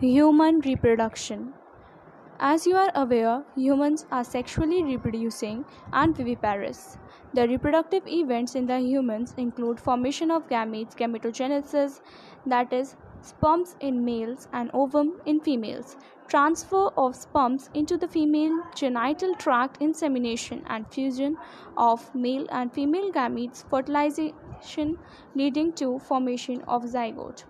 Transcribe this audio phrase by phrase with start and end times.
[0.00, 1.54] Human reproduction.
[2.38, 6.98] As you are aware, humans are sexually reproducing and viviparous.
[7.34, 12.00] The reproductive events in the humans include formation of gametes, gametogenesis,
[12.46, 15.96] that is, sperms in males and ovum in females,
[16.28, 21.38] transfer of sperms into the female genital tract, insemination and fusion
[21.76, 24.98] of male and female gametes, fertilization
[25.34, 27.44] leading to formation of zygote.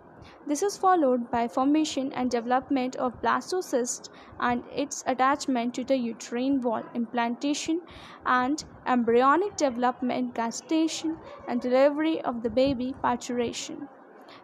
[0.47, 4.09] This is followed by formation and development of blastocyst
[4.41, 7.81] and its attachment to the uterine wall, implantation
[8.27, 13.89] and embryonic development, gestation and delivery of the baby, parturition.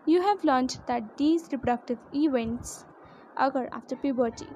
[0.09, 2.87] You have learned that these reproductive events
[3.37, 4.47] occur after puberty.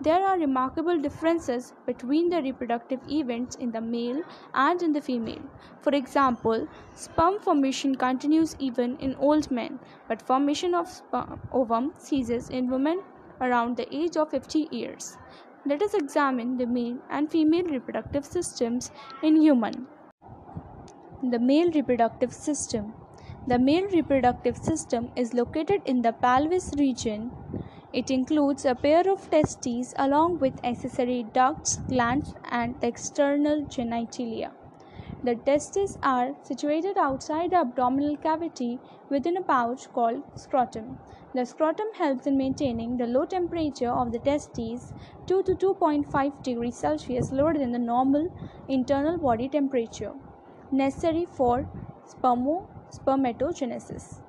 [0.00, 4.22] There are remarkable differences between the reproductive events in the male
[4.54, 5.42] and in the female.
[5.82, 12.48] For example, sperm formation continues even in old men, but formation of sperm ovum ceases
[12.48, 13.02] in women
[13.42, 15.18] around the age of 50 years.
[15.66, 18.90] Let us examine the male and female reproductive systems
[19.22, 19.86] in human.
[21.22, 22.94] The male reproductive system.
[23.46, 27.32] The male reproductive system is located in the pelvis region
[27.92, 34.52] it includes a pair of testes along with accessory ducts, glands, and the external genitalia.
[35.24, 40.98] The testes are situated outside the abdominal cavity within a pouch called scrotum.
[41.34, 44.92] The scrotum helps in maintaining the low temperature of the testes
[45.26, 48.28] 2 to 2.5 degrees Celsius lower than the normal
[48.68, 50.12] internal body temperature
[50.70, 51.66] necessary for
[52.06, 54.20] spermo spermatogenesis.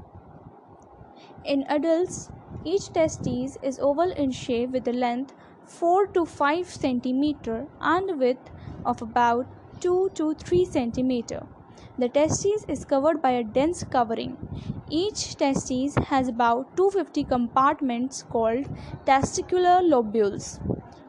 [1.44, 2.30] In adults,
[2.64, 5.34] each testis is oval in shape with a length
[5.66, 8.52] 4 to 5 cm and width
[8.86, 9.48] of about
[9.80, 11.48] 2 to 3 cm.
[11.98, 14.38] The testis is covered by a dense covering.
[14.90, 18.66] Each testis has about 250 compartments called
[19.06, 20.60] testicular lobules.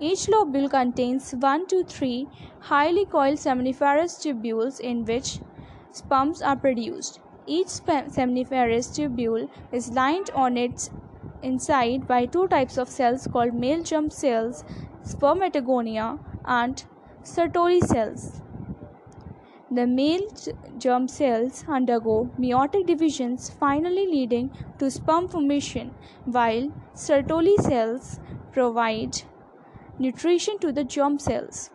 [0.01, 2.29] Each lobule contains 1 to 3
[2.61, 5.41] highly coiled seminiferous tubules in which
[5.93, 7.21] sperms are produced.
[7.47, 10.91] Each seminiferous tubule is lined on its
[11.43, 14.65] inside by two types of cells called male germ cells,
[15.05, 16.85] spermatogonia, and
[17.25, 18.41] Sertoli cells.
[19.73, 20.29] The male
[20.79, 28.21] germ cells undergo meiotic divisions, finally leading to sperm formation, while Sertoli cells
[28.53, 29.23] provide
[29.99, 31.71] nutrition to the germ cells.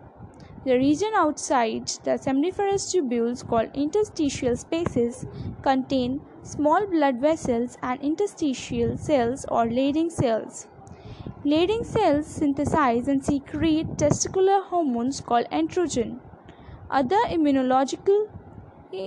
[0.67, 5.25] The region outside the seminiferous tubules, called interstitial spaces,
[5.61, 10.67] contain small blood vessels and interstitial cells or Leydig cells.
[11.45, 16.19] Leydig cells synthesize and secrete testicular hormones called androgen.
[16.91, 18.28] Other immunological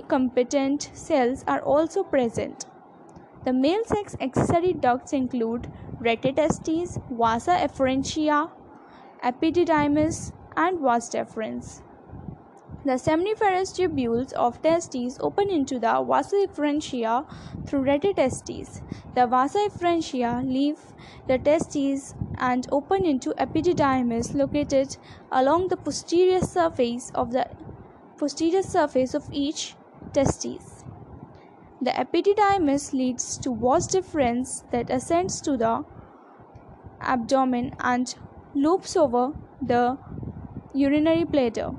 [0.09, 2.65] competent cells are also present.
[3.45, 8.51] The male sex accessory ducts include rete testes, vasa efferentia,
[9.23, 11.83] epididymis, and vas deferens.
[12.83, 17.27] The seminiferous tubules of testes open into the efferentia
[17.67, 18.81] through rete testes.
[19.15, 20.79] The efferentia leave
[21.27, 24.97] the testes and open into epididymis located
[25.31, 27.51] along the posterior surface of the
[28.17, 29.77] posterior surface of each
[30.15, 30.83] testes.
[31.83, 35.85] The epididymis leads to vas deferens that ascends to the
[37.01, 38.15] abdomen and
[38.55, 39.99] loops over the
[40.75, 41.71] urinary bladder.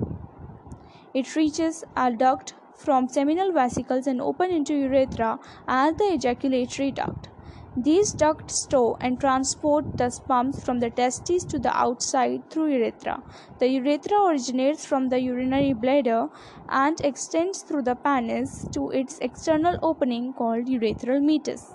[1.14, 7.28] It reaches a duct from seminal vesicles and open into urethra as the ejaculatory duct.
[7.74, 13.22] These ducts store and transport the sperms from the testes to the outside through urethra.
[13.60, 16.28] The urethra originates from the urinary bladder
[16.68, 21.72] and extends through the penis to its external opening called urethral meatus.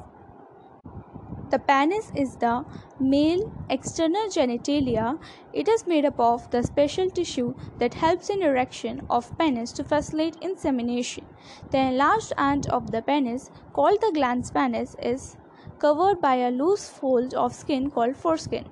[1.50, 2.66] The penis is the
[3.00, 5.18] male external genitalia.
[5.54, 9.84] It is made up of the special tissue that helps in erection of penis to
[9.86, 11.26] facilitate insemination.
[11.72, 15.38] The enlarged end of the penis, called the glans penis, is
[15.80, 18.66] covered by a loose fold of skin called foreskin.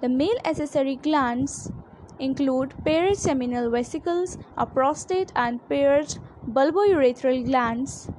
[0.00, 1.70] The male accessory glands
[2.18, 8.10] include paired seminal vesicles, a prostate, and paired bulbourethral glands.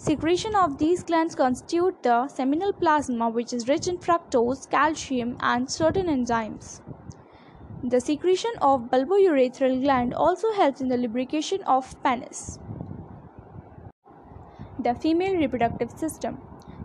[0.00, 5.68] Secretion of these glands constitute the seminal plasma which is rich in fructose, calcium and
[5.68, 6.80] certain enzymes.
[7.82, 12.60] The secretion of bulbourethral gland also helps in the lubrication of penis.
[14.78, 16.40] The female reproductive system.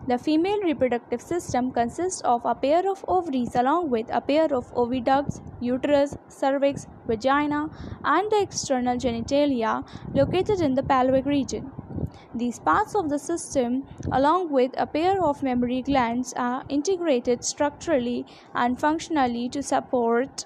[0.07, 4.73] The female reproductive system consists of a pair of ovaries along with a pair of
[4.73, 7.69] oviducts, uterus, cervix, vagina,
[8.03, 11.71] and the external genitalia located in the pelvic region.
[12.35, 18.25] These parts of the system, along with a pair of mammary glands, are integrated structurally
[18.53, 20.45] and functionally to support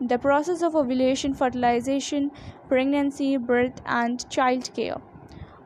[0.00, 2.30] the process of ovulation, fertilization,
[2.68, 5.00] pregnancy, birth, and childcare.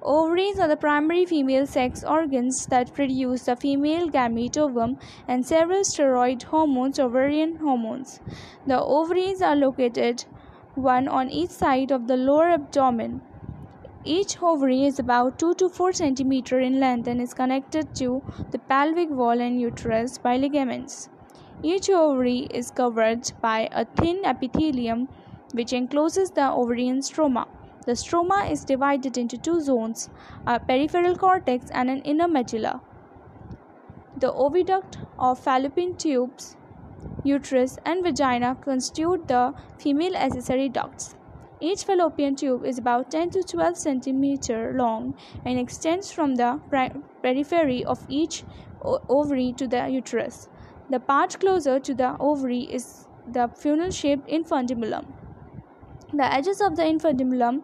[0.03, 5.81] Ovaries are the primary female sex organs that produce the female gamete ovum and several
[5.81, 8.21] steroid hormones, ovarian hormones.
[8.67, 10.27] The ovaries are located
[10.75, 13.23] one on each side of the lower abdomen.
[14.07, 18.59] Each ovary is about 2 to 4 cm in length and is connected to the
[18.59, 21.09] pelvic wall and uterus by ligaments.
[21.63, 25.09] Each ovary is covered by a thin epithelium
[25.55, 27.47] which encloses the ovarian stroma.
[27.87, 30.11] The stroma is divided into two zones
[30.47, 32.83] a peripheral cortex and an inner medulla.
[34.19, 36.57] The oviduct of fallopian tubes,
[37.23, 41.15] uterus, and vagina constitute the female accessory ducts.
[41.65, 45.15] Each fallopian tube is about 10 to 12 cm long
[45.47, 46.61] and extends from the
[47.23, 48.45] periphery of each
[49.09, 50.51] ovary to the uterus.
[50.91, 55.07] The part closer to the ovary is the funnel shaped infundibulum.
[56.13, 57.63] The edges of the infundibulum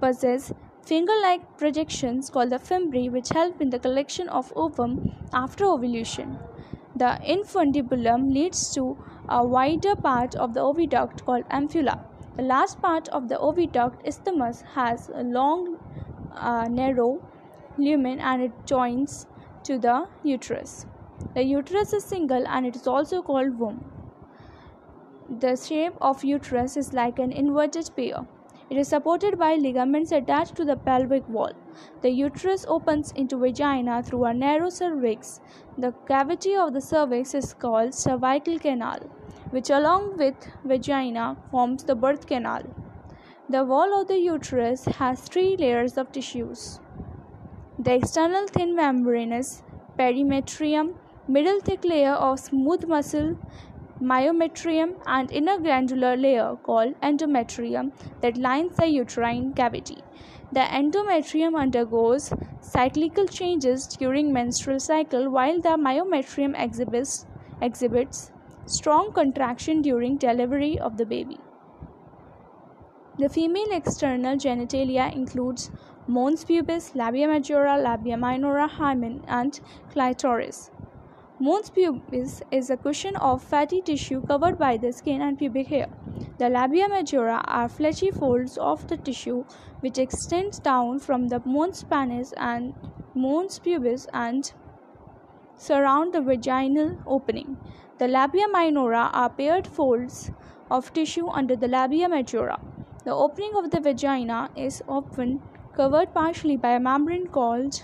[0.00, 0.52] possess
[0.86, 6.38] finger-like projections called the fimbriae which help in the collection of ovum after ovulation.
[6.94, 8.96] The infundibulum leads to
[9.28, 11.98] a wider part of the oviduct called ampulla.
[12.40, 15.76] The last part of the oviduct isthmus has a long,
[16.32, 17.20] uh, narrow
[17.76, 19.26] lumen and it joins
[19.64, 20.86] to the uterus.
[21.34, 23.84] The uterus is single and it is also called womb.
[25.28, 28.26] The shape of uterus is like an inverted pear.
[28.70, 31.52] It is supported by ligaments attached to the pelvic wall.
[32.02, 35.40] The uterus opens into vagina through a narrow cervix.
[35.76, 39.00] The cavity of the cervix is called cervical canal,
[39.50, 42.62] which along with vagina forms the birth canal.
[43.48, 46.78] The wall of the uterus has three layers of tissues.
[47.80, 49.64] The external thin membranous
[49.96, 50.94] perimetrium,
[51.26, 53.36] middle thick layer of smooth muscle
[54.00, 57.92] myometrium and inner glandular layer called endometrium
[58.22, 59.98] that lines the uterine cavity.
[60.52, 67.26] The endometrium undergoes cyclical changes during menstrual cycle while the myometrium exhibits,
[67.60, 68.32] exhibits
[68.66, 71.38] strong contraction during delivery of the baby.
[73.18, 75.70] The female external genitalia includes
[76.06, 79.60] mons pubis, labia majora, labia minora, hymen, and
[79.92, 80.70] clitoris.
[81.42, 85.86] Mons pubis is a cushion of fatty tissue covered by the skin and pubic hair.
[86.36, 89.44] The labia majora are fleshy folds of the tissue
[89.80, 92.74] which extends down from the mons penis and
[93.14, 94.52] mons pubis and
[95.56, 97.56] surround the vaginal opening.
[97.96, 100.30] The labia minora are paired folds
[100.70, 102.60] of tissue under the labia majora.
[103.04, 105.40] The opening of the vagina is often
[105.74, 107.82] covered partially by a membrane called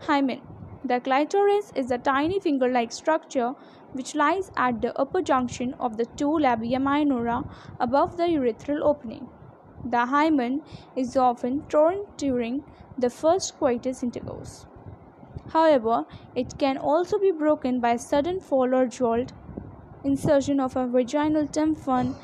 [0.00, 0.40] hymen.
[0.86, 3.54] The clitoris is a tiny finger like structure
[3.92, 7.42] which lies at the upper junction of the two labia minora
[7.80, 9.28] above the urethral opening.
[9.84, 10.62] The hymen
[10.94, 12.62] is often torn during
[12.96, 14.66] the first coitus intercourse.
[15.48, 16.06] However,
[16.36, 19.32] it can also be broken by sudden fall or jolt,
[20.04, 22.14] insertion of a vaginal tampon,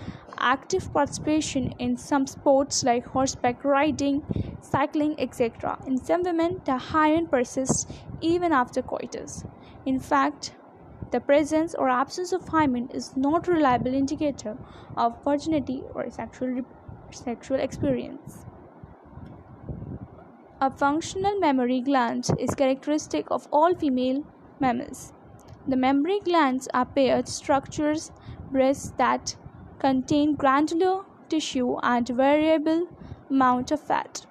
[0.42, 4.22] active participation in some sports like horseback riding,
[4.60, 5.78] cycling, etc.
[5.86, 7.86] In some women, the hymen persists
[8.20, 9.44] even after coitus.
[9.86, 10.54] In fact,
[11.12, 14.56] the presence or absence of hymen is not a reliable indicator
[14.96, 16.62] of virginity or sexual,
[17.10, 18.46] sexual experience.
[20.60, 24.24] A functional mammary gland is characteristic of all female
[24.60, 25.12] mammals.
[25.66, 28.12] The mammary glands are paired structures,
[28.50, 29.36] breasts that
[29.82, 32.86] contain glandular tissue and variable
[33.28, 34.26] amount of fat.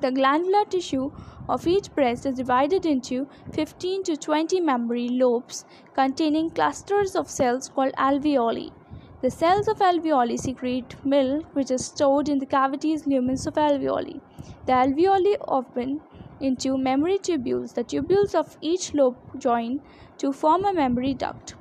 [0.00, 1.12] The glandular tissue
[1.48, 7.68] of each breast is divided into 15 to 20 mammary lobes containing clusters of cells
[7.68, 8.72] called alveoli.
[9.20, 14.20] The cells of alveoli secrete milk which is stored in the cavities lumens of alveoli.
[14.66, 16.00] The alveoli open
[16.40, 17.74] into mammary tubules.
[17.74, 19.82] The tubules of each lobe join
[20.18, 21.54] to form a mammary duct.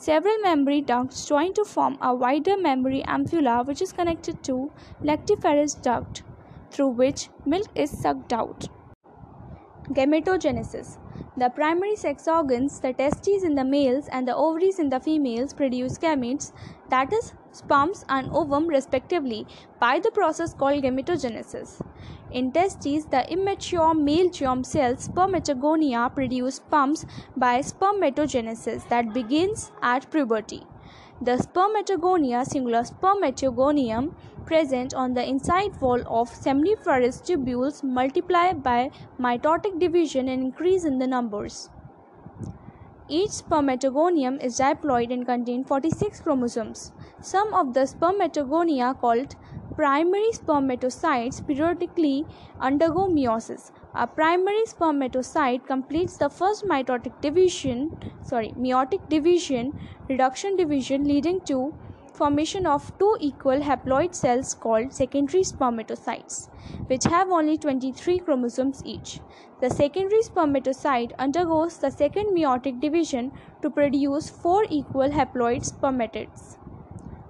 [0.00, 5.74] Several mammary ducts join to form a wider mammary ampulla which is connected to lactiferous
[5.82, 6.22] duct
[6.70, 8.66] through which milk is sucked out.
[9.98, 10.96] Gametogenesis
[11.36, 15.52] The primary sex organs, the testes in the males and the ovaries in the females,
[15.52, 16.52] produce gametes,
[16.88, 19.46] that is, sperms and ovum respectively,
[19.80, 21.82] by the process called gametogenesis.
[22.30, 27.04] In testes, the immature male germ cells spermatogonia produce sperms
[27.36, 30.62] by spermatogenesis that begins at puberty.
[31.20, 34.14] The spermatogonia, singular spermatogonium,
[34.46, 40.98] present on the inside wall of seminiferous tubules multiply by mitotic division and increase in
[40.98, 41.68] the numbers.
[43.08, 46.92] Each spermatogonium is diploid and contains 46 chromosomes.
[47.20, 49.34] Some of the spermatogonia called
[49.80, 52.26] primary spermatocytes periodically
[52.60, 53.70] undergo meiosis.
[53.94, 57.90] A primary spermatocyte completes the first mitotic division,
[58.22, 59.72] sorry, meiotic division,
[60.10, 61.72] reduction division leading to
[62.12, 66.50] formation of two equal haploid cells called secondary spermatocytes,
[66.88, 69.18] which have only 23 chromosomes each.
[69.62, 73.32] The secondary spermatocyte undergoes the second meiotic division
[73.62, 76.59] to produce four equal haploid spermatids.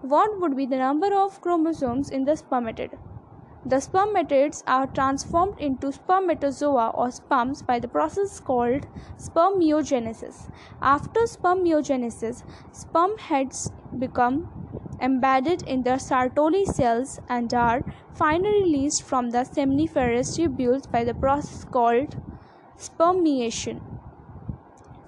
[0.03, 2.99] What would be the number of chromosomes in the spermatid?
[3.67, 8.87] The spermatids are transformed into spermatozoa or sperms by the process called
[9.19, 10.51] spermiogenesis.
[10.81, 12.43] After spermiogenesis,
[12.73, 14.49] sperm heads become
[15.03, 17.83] embedded in the Sertoli cells and are
[18.15, 22.17] finally released from the seminiferous tubules by the process called
[22.79, 23.83] spermiation.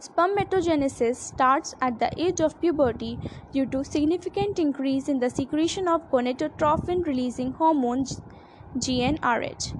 [0.02, 3.20] Spermatogenesis starts at the age of puberty
[3.52, 8.04] due to significant increase in the secretion of gonadotropin releasing hormone
[8.76, 9.74] GnRH.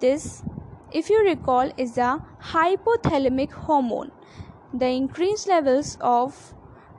[0.00, 0.42] This,
[0.92, 2.20] if you recall, is a
[2.52, 4.10] hypothalamic hormone.
[4.74, 6.52] The increased levels of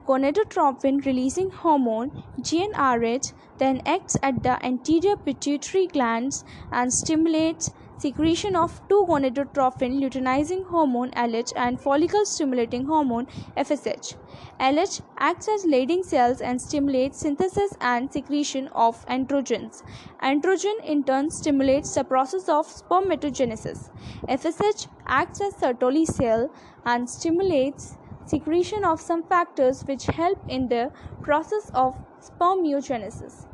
[0.08, 8.76] gonadotropin releasing hormone GnRH then acts at the anterior pituitary glands and stimulates secretion of
[8.90, 14.16] two gonadotropin luteinizing hormone LH and follicle stimulating hormone FSH.
[14.60, 19.84] LH acts as Leydig cells and stimulates synthesis and secretion of androgens.
[20.24, 23.90] Androgen in turn stimulates the process of spermatogenesis.
[24.28, 26.50] FSH acts as Sertoli cell
[26.86, 30.92] and stimulates secretion of some factors which help in the
[31.22, 33.46] process of spermiogenesis.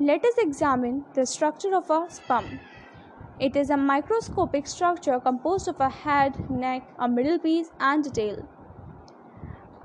[0.00, 2.60] Let us examine the structure of a sperm.
[3.40, 8.10] It is a microscopic structure composed of a head, neck, a middle piece, and a
[8.10, 8.36] tail.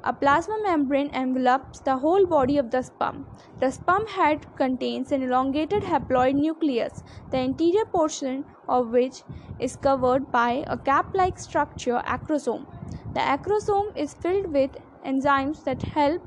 [0.03, 3.25] A plasma membrane envelops the whole body of the sperm.
[3.61, 9.23] The sperm head contains an elongated haploid nucleus, the interior portion of which
[9.57, 12.65] is covered by a cap like structure acrosome.
[13.13, 14.71] The acrosome is filled with
[15.05, 16.21] enzymes that help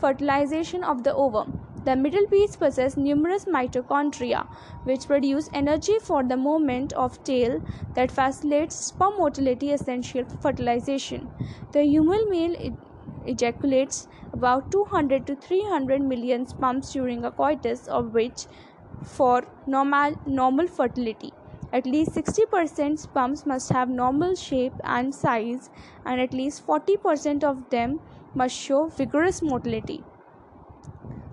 [0.00, 1.63] fertilization of the ovum.
[1.84, 4.46] The middle piece possesses numerous mitochondria,
[4.84, 7.60] which produce energy for the movement of tail
[7.94, 11.28] that facilitates sperm motility essential for fertilization.
[11.72, 12.76] The human male
[13.26, 18.46] ejaculates about 200 to 300 million sperms during a coitus, of which
[19.02, 21.32] for normal, normal fertility.
[21.72, 25.68] At least 60% sperms must have normal shape and size,
[26.06, 28.00] and at least 40% of them
[28.34, 30.02] must show vigorous motility.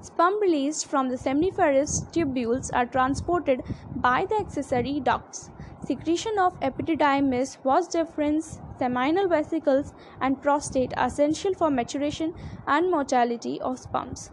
[0.03, 3.61] Sperm released from the seminiferous tubules are transported
[3.95, 5.51] by the accessory ducts.
[5.85, 12.33] Secretion of epididymis, vas deferens, seminal vesicles, and prostate are essential for maturation
[12.65, 14.31] and motility of sperms.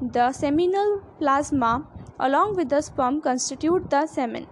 [0.00, 1.84] The seminal plasma,
[2.20, 4.46] along with the sperm, constitute the semen.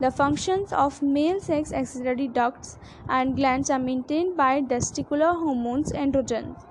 [0.00, 2.78] The functions of male sex accessory ducts
[3.08, 6.67] and glands are maintained by testicular hormones androgens.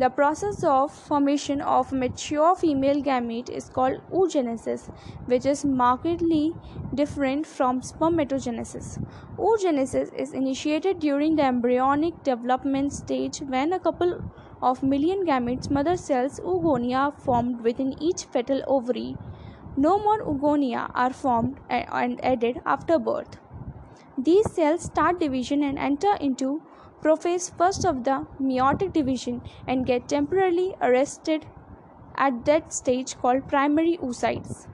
[0.00, 4.88] The process of formation of mature female gamete is called oogenesis,
[5.26, 6.54] which is markedly
[6.94, 9.04] different from spermatogenesis.
[9.36, 14.22] Oogenesis is initiated during the embryonic development stage when a couple
[14.62, 19.16] of million gametes, mother cells, oogonia, are formed within each fetal ovary.
[19.76, 23.40] No more oogonia are formed and added after birth.
[24.16, 26.62] These cells start division and enter into
[27.02, 31.46] prophase first of the meiotic division and get temporarily arrested
[32.16, 34.66] at that stage called primary oocytes.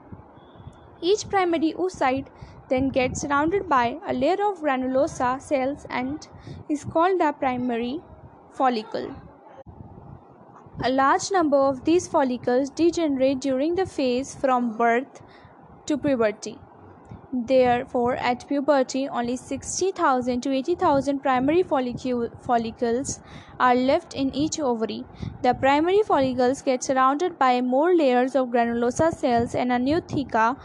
[1.01, 2.29] Each primary oocyte
[2.69, 6.27] then gets surrounded by a layer of granulosa cells and
[6.69, 8.01] is called the primary
[8.51, 9.15] follicle.
[10.83, 15.23] A large number of these follicles degenerate during the phase from birth
[15.87, 16.59] to puberty.
[17.37, 23.19] Therefore, at puberty, only 60,000 to 80,000 primary follicles
[23.59, 25.05] are left in each ovary.
[25.43, 30.57] The primary follicles get surrounded by more layers of granulosa cells and a new theca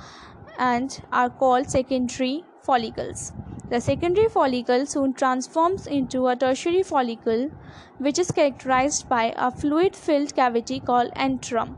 [0.59, 3.33] and are called secondary follicles.
[3.71, 7.49] The secondary follicle soon transforms into a tertiary follicle,
[7.97, 11.77] which is characterized by a fluid filled cavity called antrum.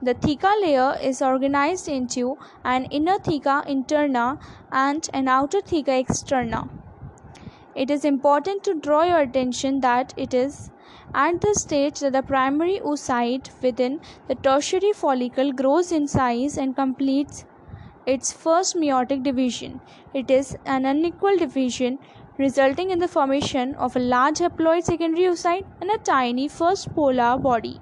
[0.00, 4.40] The theca layer is organized into an inner theca interna
[4.70, 6.68] and an outer theca externa.
[7.74, 10.70] It is important to draw your attention that it is
[11.14, 16.76] at the stage that the primary oocyte within the tertiary follicle grows in size and
[16.76, 17.44] completes
[18.06, 19.80] its first meiotic division.
[20.14, 21.98] It is an unequal division
[22.38, 27.36] resulting in the formation of a large haploid secondary oocyte and a tiny first polar
[27.36, 27.80] body.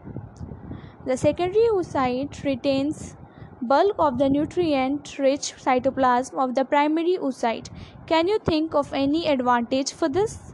[1.07, 3.17] The secondary oocyte retains
[3.63, 7.69] bulk of the nutrient rich cytoplasm of the primary oocyte.
[8.09, 10.53] Can you think of any advantage for this?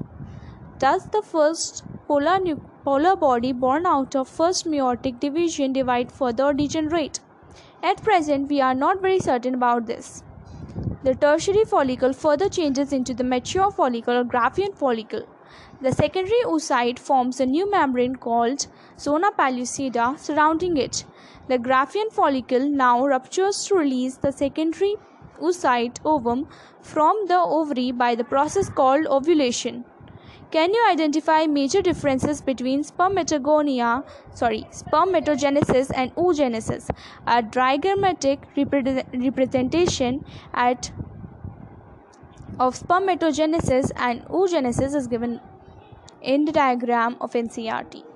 [0.78, 2.38] Does the first polar,
[2.84, 7.20] polar body born out of first meiotic division divide further or degenerate?
[7.82, 10.22] At present, we are not very certain about this.
[11.02, 15.26] The tertiary follicle further changes into the mature follicle or Graafian follicle.
[15.80, 18.66] The secondary oocyte forms a new membrane called
[18.98, 21.04] zona pellucida surrounding it.
[21.48, 24.96] The Graafian follicle now ruptures to release the secondary
[25.40, 26.48] oocyte ovum
[26.80, 29.84] from the ovary by the process called ovulation.
[30.52, 34.04] Can you identify major differences between spermatogonia,
[34.34, 36.90] sorry, spermatogenesis and oogenesis?
[37.26, 40.92] A diagrammatic representation at
[42.62, 45.40] of spermatogenesis and oogenesis is given
[46.22, 48.11] in the diagram of NCERT.